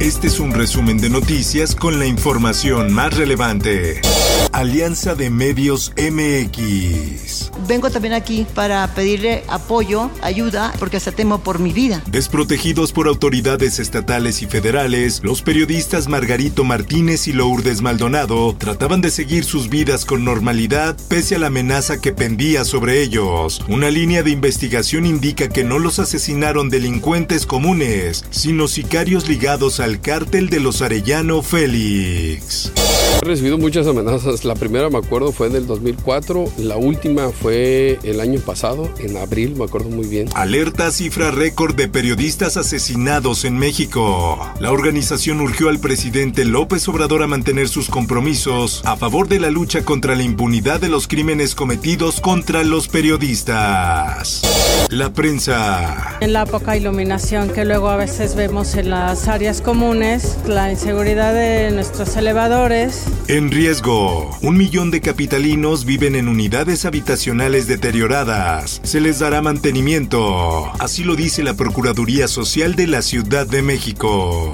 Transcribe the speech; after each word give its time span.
Este 0.00 0.28
es 0.28 0.40
un 0.40 0.52
resumen 0.52 0.96
de 0.96 1.10
noticias 1.10 1.74
con 1.74 1.98
la 1.98 2.06
información 2.06 2.90
más 2.90 3.14
relevante. 3.18 4.00
Alianza 4.50 5.14
de 5.14 5.28
Medios 5.28 5.92
MX. 5.96 7.50
Vengo 7.68 7.90
también 7.90 8.14
aquí 8.14 8.46
para 8.54 8.94
pedirle 8.94 9.44
apoyo, 9.46 10.10
ayuda, 10.22 10.72
porque 10.78 10.96
hasta 10.96 11.12
temo 11.12 11.40
por 11.42 11.58
mi 11.58 11.74
vida. 11.74 12.02
Desprotegidos 12.10 12.92
por 12.92 13.08
autoridades 13.08 13.78
estatales 13.78 14.40
y 14.40 14.46
federales, 14.46 15.20
los 15.22 15.42
periodistas 15.42 16.08
Margarito 16.08 16.64
Martínez 16.64 17.28
y 17.28 17.34
Lourdes 17.34 17.82
Maldonado 17.82 18.56
trataban 18.56 19.02
de 19.02 19.10
seguir 19.10 19.44
sus 19.44 19.68
vidas 19.68 20.06
con 20.06 20.24
normalidad 20.24 20.96
pese 21.08 21.36
a 21.36 21.38
la 21.38 21.48
amenaza 21.48 22.00
que 22.00 22.12
pendía 22.12 22.64
sobre 22.64 23.02
ellos. 23.02 23.62
Una 23.68 23.90
línea 23.90 24.22
de 24.22 24.30
investigación 24.30 25.04
indica 25.04 25.48
que 25.50 25.62
no 25.62 25.78
los 25.78 25.98
asesinaron 25.98 26.70
delincuentes 26.70 27.44
comunes, 27.44 28.24
sino 28.30 28.66
sicarios 28.66 29.28
ligados 29.28 29.78
al 29.78 29.89
cártel 29.98 30.50
de 30.50 30.60
los 30.60 30.82
Arellano 30.82 31.42
Félix. 31.42 32.70
He 33.22 33.26
recibido 33.26 33.58
muchas 33.58 33.86
amenazas. 33.86 34.44
La 34.44 34.54
primera, 34.54 34.88
me 34.88 34.98
acuerdo, 34.98 35.32
fue 35.32 35.48
en 35.48 35.56
el 35.56 35.66
2004. 35.66 36.44
La 36.58 36.76
última 36.76 37.30
fue 37.30 37.98
el 38.04 38.20
año 38.20 38.40
pasado, 38.40 38.88
en 38.98 39.16
abril, 39.16 39.56
me 39.56 39.64
acuerdo 39.64 39.90
muy 39.90 40.06
bien. 40.06 40.28
Alerta 40.34 40.90
cifra 40.92 41.30
récord 41.30 41.74
de 41.74 41.88
periodistas 41.88 42.56
asesinados 42.56 43.44
en 43.44 43.58
México. 43.58 44.38
La 44.60 44.70
organización 44.70 45.40
urgió 45.40 45.68
al 45.68 45.80
presidente 45.80 46.44
López 46.44 46.86
Obrador 46.88 47.22
a 47.22 47.26
mantener 47.26 47.68
sus 47.68 47.88
compromisos 47.88 48.82
a 48.84 48.96
favor 48.96 49.28
de 49.28 49.40
la 49.40 49.50
lucha 49.50 49.84
contra 49.84 50.14
la 50.14 50.22
impunidad 50.22 50.80
de 50.80 50.88
los 50.88 51.08
crímenes 51.08 51.54
cometidos 51.54 52.20
contra 52.20 52.62
los 52.62 52.88
periodistas. 52.88 54.42
La 54.90 55.12
prensa. 55.12 56.18
En 56.20 56.32
la 56.32 56.46
poca 56.46 56.76
iluminación 56.76 57.48
que 57.50 57.64
luego 57.64 57.90
a 57.90 57.96
veces 57.96 58.34
vemos 58.34 58.74
en 58.74 58.90
las 58.90 59.28
áreas 59.28 59.60
comunes, 59.60 60.36
la 60.48 60.68
inseguridad 60.68 61.32
de 61.32 61.70
nuestros 61.70 62.16
elevadores. 62.16 63.04
En 63.28 63.52
riesgo, 63.52 64.36
un 64.42 64.58
millón 64.58 64.90
de 64.90 65.00
capitalinos 65.00 65.84
viven 65.84 66.16
en 66.16 66.26
unidades 66.26 66.84
habitacionales 66.84 67.68
deterioradas. 67.68 68.80
Se 68.82 69.00
les 69.00 69.20
dará 69.20 69.40
mantenimiento. 69.42 70.72
Así 70.80 71.04
lo 71.04 71.14
dice 71.14 71.44
la 71.44 71.54
Procuraduría 71.54 72.26
Social 72.26 72.74
de 72.74 72.88
la 72.88 73.02
Ciudad 73.02 73.46
de 73.46 73.62
México. 73.62 74.52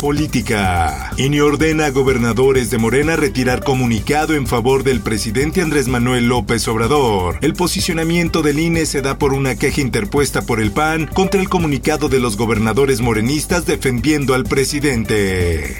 Política. 0.00 1.10
INE 1.16 1.42
ordena 1.42 1.86
a 1.86 1.90
gobernadores 1.90 2.70
de 2.70 2.78
Morena 2.78 3.16
retirar 3.16 3.64
comunicado 3.64 4.34
en 4.34 4.46
favor 4.46 4.84
del 4.84 5.00
presidente 5.00 5.62
Andrés 5.62 5.88
Manuel 5.88 6.28
López 6.28 6.68
Obrador. 6.68 7.38
El 7.40 7.54
posicionamiento 7.54 8.42
del 8.42 8.60
INE 8.60 8.86
se 8.86 9.02
da 9.02 9.18
por 9.18 9.32
una 9.32 9.56
queja 9.56 9.80
interpuesta 9.80 10.42
por 10.42 10.60
el 10.60 10.70
PAN 10.70 11.06
contra 11.06 11.40
el 11.40 11.48
comunicado 11.48 12.08
de 12.08 12.20
los 12.20 12.36
gobernadores 12.36 13.00
morenistas 13.00 13.66
defendiendo 13.66 14.34
al 14.34 14.44
presidente. 14.44 15.76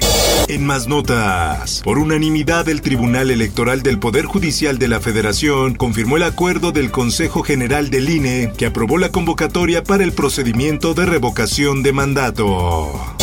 En 0.49 0.65
más 0.65 0.87
notas, 0.87 1.81
por 1.83 1.97
unanimidad 1.97 2.69
el 2.69 2.81
Tribunal 2.81 3.31
Electoral 3.31 3.83
del 3.83 3.99
Poder 3.99 4.25
Judicial 4.25 4.77
de 4.79 4.87
la 4.87 4.99
Federación 4.99 5.75
confirmó 5.75 6.17
el 6.17 6.23
acuerdo 6.23 6.71
del 6.71 6.91
Consejo 6.91 7.43
General 7.43 7.89
del 7.89 8.09
INE 8.09 8.53
que 8.57 8.65
aprobó 8.65 8.97
la 8.97 9.09
convocatoria 9.09 9.83
para 9.83 10.03
el 10.03 10.13
procedimiento 10.13 10.93
de 10.93 11.05
revocación 11.05 11.83
de 11.83 11.91
mandato. 11.93 13.16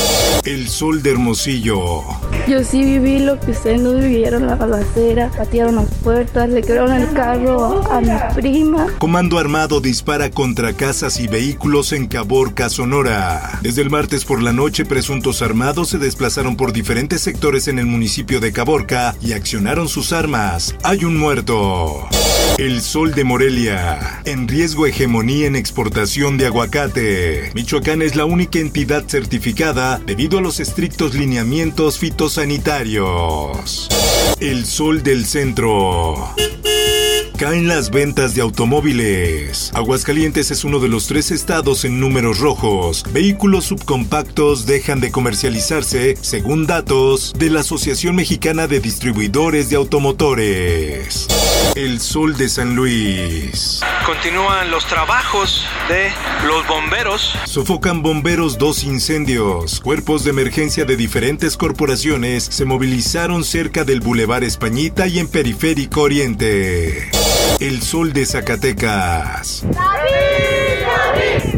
El 0.45 0.69
sol 0.69 1.03
de 1.03 1.13
Hermosillo. 1.13 2.03
Yo 2.47 2.63
sí 2.63 2.85
viví 2.85 3.21
lo 3.21 3.41
que 3.41 3.53
ustedes 3.53 3.81
no 3.81 3.95
vivieron, 3.95 4.47
la 4.47 4.57
balacera, 4.57 5.31
patearon 5.31 5.77
las 5.77 5.89
puertas, 6.03 6.51
le 6.51 6.61
quebraron 6.61 6.93
el 6.93 7.11
carro 7.15 7.83
a 7.91 8.03
mi 8.03 8.11
prima. 8.35 8.89
Comando 8.99 9.39
Armado 9.39 9.81
dispara 9.81 10.31
contra 10.31 10.75
casas 10.75 11.19
y 11.19 11.29
vehículos 11.29 11.95
en 11.95 12.09
Caborca, 12.09 12.69
Sonora. 12.69 13.59
Desde 13.63 13.81
el 13.81 13.89
martes 13.89 14.27
por 14.27 14.43
la 14.43 14.53
noche, 14.53 14.85
presuntos 14.85 15.41
armados 15.41 15.89
se 15.89 15.99
desplazaron 15.99 16.57
por 16.57 16.75
diferentes 16.75 17.23
sectores 17.23 17.67
en 17.67 17.79
el 17.79 17.87
municipio 17.87 18.39
de 18.39 18.53
Caborca 18.53 19.17
y 19.23 19.33
accionaron 19.33 19.89
sus 19.89 20.13
armas. 20.13 20.75
Hay 20.83 21.07
un 21.07 21.17
muerto. 21.17 22.07
El 22.59 22.83
sol 22.83 23.15
de 23.15 23.25
Morelia. 23.25 24.21
En 24.27 24.47
riesgo 24.47 24.87
hegemonía 24.87 25.47
en 25.47 25.57
exportación 25.57 26.37
de 26.37 26.47
aguacate. 26.47 27.51
Michoacán 27.53 28.01
es 28.01 28.15
la 28.15 28.27
única 28.27 28.61
entidad 28.61 29.05
certificada 29.09 30.01
debido 30.07 30.34
a 30.39 30.41
los 30.41 30.61
estrictos 30.61 31.15
lineamientos 31.15 31.99
fitosanitarios. 31.99 33.89
El 34.41 34.67
sol 34.67 35.03
del 35.03 35.27
centro. 35.27 36.35
Caen 37.45 37.69
las 37.69 37.91
ventas 37.91 38.35
de 38.35 38.41
automóviles. 38.41 39.71
Aguascalientes 39.75 40.51
es 40.51 40.65
uno 40.65 40.79
de 40.79 40.89
los 40.89 41.09
tres 41.09 41.31
estados 41.31 41.85
en 41.85 42.01
números 42.01 42.39
rojos. 42.39 43.05
Vehículos 43.13 43.67
subcompactos 43.67 44.65
dejan 44.65 45.01
de 45.01 45.11
comercializarse, 45.13 46.17
según 46.23 46.67
datos 46.67 47.35
de 47.37 47.51
la 47.51 47.61
Asociación 47.61 48.17
Mexicana 48.17 48.67
de 48.67 48.81
Distribuidores 48.81 49.69
de 49.69 49.77
Automotores. 49.77 51.29
El 51.75 52.01
sol 52.01 52.35
de 52.39 52.49
San 52.49 52.77
Luis. 52.77 53.83
Continúan 54.07 54.71
los 54.71 54.87
trabajos 54.87 55.67
de 55.91 56.13
los 56.47 56.67
bomberos. 56.67 57.35
Sofocan 57.45 58.01
bomberos 58.03 58.57
dos 58.57 58.85
incendios. 58.85 59.81
Cuerpos 59.81 60.25
de 60.25 60.31
emergencia 60.31 60.87
de 60.87 60.97
diferentes 60.97 61.59
corporaciones 61.59 62.45
se 62.45 62.65
movilizaron 62.65 63.45
cerca 63.45 63.85
del 63.85 64.01
Boulevard 64.01 64.45
Españita 64.45 65.07
y 65.09 65.19
en 65.19 65.29
Periférico 65.29 66.01
Oriente. 66.01 67.11
El 67.61 67.83
sol 67.83 68.13
de 68.13 68.27
Zacatecas. 68.27 69.65
David, 69.65 70.85
David, 70.87 71.55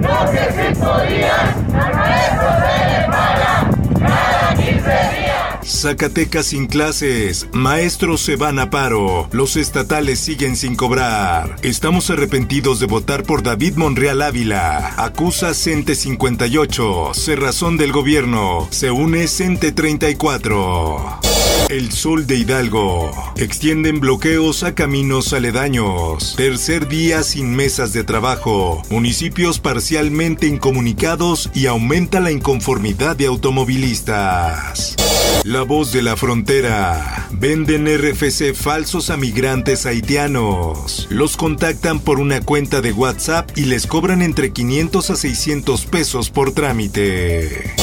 no 0.00 0.32
sé 0.32 0.52
si 0.52 0.74
Zacatecas 5.86 6.46
sin 6.46 6.66
clases, 6.66 7.46
maestros 7.52 8.20
se 8.20 8.34
van 8.34 8.58
a 8.58 8.70
paro, 8.70 9.28
los 9.30 9.54
estatales 9.54 10.18
siguen 10.18 10.56
sin 10.56 10.74
cobrar. 10.74 11.54
Estamos 11.62 12.10
arrepentidos 12.10 12.80
de 12.80 12.86
votar 12.86 13.22
por 13.22 13.44
David 13.44 13.76
Monreal 13.76 14.20
Ávila. 14.20 14.94
Acusa 14.96 15.54
Cente 15.54 15.94
58, 15.94 17.12
cerrazón 17.14 17.76
del 17.76 17.92
gobierno. 17.92 18.66
Se 18.72 18.90
une 18.90 19.28
Cente 19.28 19.70
34. 19.70 21.20
El 21.68 21.92
Sol 21.92 22.26
de 22.26 22.34
Hidalgo. 22.34 23.12
Extienden 23.36 24.00
bloqueos 24.00 24.64
a 24.64 24.74
caminos 24.74 25.32
aledaños. 25.32 26.34
Tercer 26.36 26.88
día 26.88 27.22
sin 27.22 27.54
mesas 27.54 27.92
de 27.92 28.02
trabajo. 28.02 28.82
Municipios 28.90 29.60
parcialmente 29.60 30.48
incomunicados 30.48 31.48
y 31.54 31.66
aumenta 31.66 32.18
la 32.18 32.32
inconformidad 32.32 33.14
de 33.14 33.26
automovilistas. 33.26 34.96
La 35.46 35.62
voz 35.62 35.92
de 35.92 36.02
la 36.02 36.16
frontera. 36.16 37.28
Venden 37.30 37.86
RFC 37.86 38.52
falsos 38.52 39.10
a 39.10 39.16
migrantes 39.16 39.86
haitianos. 39.86 41.06
Los 41.08 41.36
contactan 41.36 42.00
por 42.00 42.18
una 42.18 42.40
cuenta 42.40 42.80
de 42.80 42.90
WhatsApp 42.90 43.48
y 43.56 43.66
les 43.66 43.86
cobran 43.86 44.22
entre 44.22 44.50
500 44.50 45.10
a 45.10 45.14
600 45.14 45.86
pesos 45.86 46.30
por 46.30 46.50
trámite. 46.50 47.76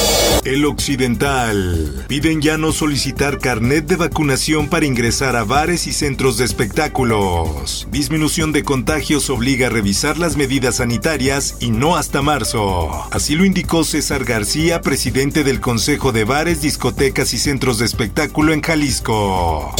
El 0.44 0.66
Occidental. 0.66 2.04
Piden 2.06 2.42
ya 2.42 2.58
no 2.58 2.72
solicitar 2.72 3.38
carnet 3.38 3.86
de 3.86 3.96
vacunación 3.96 4.68
para 4.68 4.84
ingresar 4.84 5.36
a 5.36 5.44
bares 5.44 5.86
y 5.86 5.92
centros 5.92 6.36
de 6.36 6.44
espectáculos. 6.44 7.88
Disminución 7.90 8.52
de 8.52 8.62
contagios 8.62 9.30
obliga 9.30 9.68
a 9.68 9.70
revisar 9.70 10.18
las 10.18 10.36
medidas 10.36 10.76
sanitarias 10.76 11.56
y 11.60 11.70
no 11.70 11.96
hasta 11.96 12.20
marzo. 12.20 12.90
Así 13.10 13.36
lo 13.36 13.44
indicó 13.44 13.84
César 13.84 14.24
García, 14.24 14.82
presidente 14.82 15.44
del 15.44 15.60
Consejo 15.60 16.12
de 16.12 16.24
Bares, 16.24 16.60
Discotecas 16.60 17.32
y 17.32 17.38
Centros 17.38 17.78
de 17.78 17.86
Espectáculo 17.86 18.52
en 18.52 18.60
Jalisco. 18.60 19.74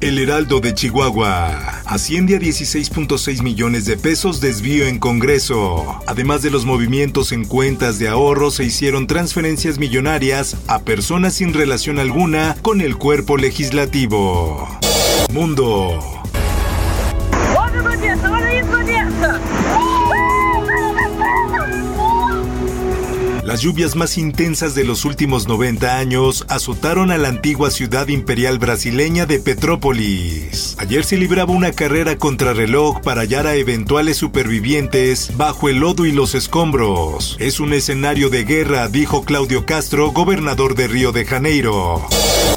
El 0.00 0.18
Heraldo 0.18 0.60
de 0.60 0.74
Chihuahua 0.74 1.82
asciende 1.84 2.36
a 2.36 2.38
16.6 2.38 3.42
millones 3.42 3.84
de 3.84 3.96
pesos 3.96 4.40
desvío 4.40 4.86
en 4.86 4.98
Congreso. 4.98 6.00
Además 6.06 6.42
de 6.42 6.50
los 6.50 6.64
movimientos 6.64 7.32
en 7.32 7.44
cuentas 7.44 7.98
de 7.98 8.08
ahorro, 8.08 8.50
se 8.50 8.64
hicieron 8.64 9.06
transferencias 9.06 9.78
millonarias 9.78 10.56
a 10.66 10.80
personas 10.80 11.34
sin 11.34 11.52
relación 11.52 11.98
alguna 11.98 12.56
con 12.62 12.80
el 12.80 12.96
cuerpo 12.96 13.36
legislativo. 13.36 14.68
Mundo. 15.32 16.17
Las 23.48 23.62
lluvias 23.62 23.96
más 23.96 24.18
intensas 24.18 24.74
de 24.74 24.84
los 24.84 25.06
últimos 25.06 25.48
90 25.48 25.96
años 25.96 26.44
azotaron 26.50 27.10
a 27.10 27.16
la 27.16 27.28
antigua 27.28 27.70
ciudad 27.70 28.08
imperial 28.08 28.58
brasileña 28.58 29.24
de 29.24 29.38
Petrópolis. 29.38 30.76
Ayer 30.78 31.02
se 31.02 31.16
libraba 31.16 31.54
una 31.54 31.72
carrera 31.72 32.18
contrarreloj 32.18 33.00
para 33.00 33.22
hallar 33.22 33.46
a 33.46 33.54
eventuales 33.54 34.18
supervivientes 34.18 35.34
bajo 35.38 35.70
el 35.70 35.78
lodo 35.78 36.04
y 36.04 36.12
los 36.12 36.34
escombros. 36.34 37.36
Es 37.40 37.58
un 37.58 37.72
escenario 37.72 38.28
de 38.28 38.44
guerra, 38.44 38.86
dijo 38.88 39.24
Claudio 39.24 39.64
Castro, 39.64 40.10
gobernador 40.10 40.74
de 40.74 40.86
Río 40.86 41.12
de 41.12 41.24
Janeiro. 41.24 42.06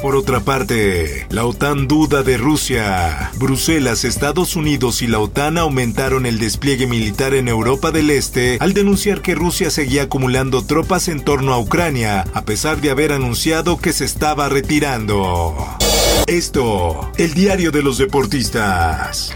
Por 0.02 0.16
otra 0.16 0.40
parte, 0.40 1.26
la 1.30 1.46
OTAN 1.46 1.86
duda 1.86 2.22
de 2.22 2.36
Rusia. 2.36 3.30
Bruselas, 3.36 4.04
Estados 4.04 4.56
Unidos 4.56 5.00
y 5.00 5.06
la 5.06 5.20
OTAN 5.20 5.58
aumentaron 5.58 6.26
el 6.26 6.38
despliegue 6.38 6.86
militar 6.86 7.34
en 7.34 7.46
Europa 7.46 7.92
del 7.92 8.10
Este 8.10 8.58
al 8.60 8.74
denunciar 8.74 9.22
que 9.22 9.36
Rusia 9.36 9.70
seguía 9.70 10.02
acumulando 10.02 10.64
tropas 10.64 10.81
en 11.08 11.20
torno 11.20 11.54
a 11.54 11.58
Ucrania, 11.58 12.24
a 12.34 12.44
pesar 12.44 12.80
de 12.80 12.90
haber 12.90 13.12
anunciado 13.12 13.78
que 13.78 13.92
se 13.92 14.04
estaba 14.04 14.48
retirando. 14.48 15.81
Esto, 16.26 17.10
el 17.18 17.34
diario 17.34 17.70
de 17.70 17.82
los 17.82 17.98
deportistas. 17.98 19.34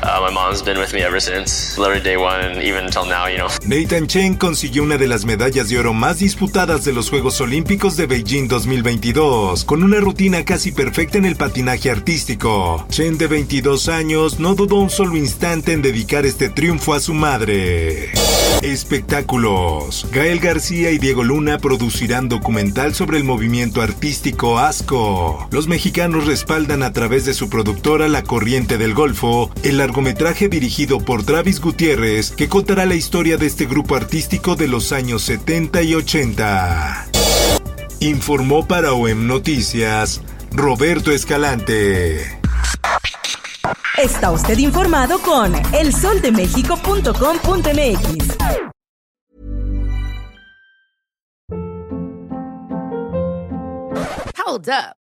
Nathan 3.66 4.06
Chen 4.06 4.34
consiguió 4.34 4.82
una 4.82 4.96
de 4.96 5.06
las 5.06 5.24
medallas 5.24 5.68
de 5.68 5.78
oro 5.78 5.92
más 5.92 6.20
disputadas 6.20 6.84
de 6.84 6.92
los 6.92 7.10
Juegos 7.10 7.40
Olímpicos 7.40 7.96
de 7.96 8.06
Beijing 8.06 8.48
2022, 8.48 9.64
con 9.64 9.82
una 9.82 9.98
rutina 9.98 10.44
casi 10.44 10.72
perfecta 10.72 11.18
en 11.18 11.24
el 11.24 11.36
patinaje 11.36 11.90
artístico. 11.90 12.86
Chen, 12.88 13.18
de 13.18 13.26
22 13.26 13.88
años, 13.88 14.38
no 14.38 14.54
dudó 14.54 14.76
un 14.76 14.90
solo 14.90 15.16
instante 15.16 15.72
en 15.72 15.82
dedicar 15.82 16.24
este 16.24 16.48
triunfo 16.48 16.94
a 16.94 17.00
su 17.00 17.14
madre. 17.14 18.12
Espectáculos. 18.62 20.06
Gael 20.12 20.40
García 20.40 20.90
y 20.90 20.98
Diego 20.98 21.24
Luna 21.24 21.58
producirán 21.58 22.28
documental 22.28 22.94
sobre 22.94 23.18
el 23.18 23.24
movimiento 23.24 23.82
artístico 23.82 24.58
ASCO. 24.58 25.46
Los 25.50 25.68
mexicanos 25.68 26.26
respaldan 26.66 26.82
a 26.82 26.92
través 26.92 27.24
de 27.24 27.32
su 27.32 27.48
productora 27.48 28.08
La 28.08 28.24
Corriente 28.24 28.76
del 28.76 28.92
Golfo 28.92 29.52
el 29.62 29.78
largometraje 29.78 30.48
dirigido 30.48 30.98
por 30.98 31.24
Travis 31.24 31.60
Gutiérrez 31.60 32.32
que 32.32 32.48
contará 32.48 32.86
la 32.86 32.96
historia 32.96 33.36
de 33.36 33.46
este 33.46 33.66
grupo 33.66 33.94
artístico 33.94 34.56
de 34.56 34.66
los 34.66 34.90
años 34.90 35.22
70 35.22 35.82
y 35.82 35.94
80. 35.94 37.06
Informó 38.00 38.66
para 38.66 38.94
OEM 38.94 39.28
Noticias 39.28 40.22
Roberto 40.50 41.12
Escalante. 41.12 42.40
Está 43.96 44.32
usted 44.32 44.58
informado 44.58 45.20
con 45.20 45.54
elsoldemexico.com.mx. 45.72 48.36
Hold 54.44 54.68
up. 54.68 55.05